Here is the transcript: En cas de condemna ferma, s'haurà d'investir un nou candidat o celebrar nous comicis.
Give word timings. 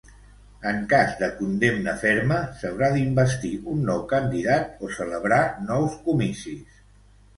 En 0.69 0.77
cas 0.93 1.11
de 1.19 1.27
condemna 1.41 1.93
ferma, 2.05 2.39
s'haurà 2.61 2.89
d'investir 2.97 3.53
un 3.75 3.85
nou 3.91 4.01
candidat 4.15 4.83
o 4.89 4.93
celebrar 4.97 5.43
nous 5.69 6.03
comicis. 6.09 6.83